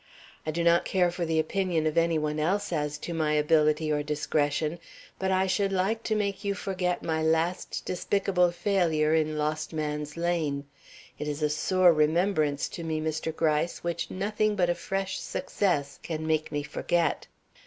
[0.47, 3.91] I do not care for the opinion of any one else as to my ability
[3.91, 4.79] or discretion;
[5.19, 10.17] but I should like to make you forget my last despicable failure in Lost Man's
[10.17, 10.65] Lane.
[11.19, 13.31] It is a sore remembrance to me, Mr.
[13.35, 17.27] Gryce, which nothing but a fresh success can make me forget."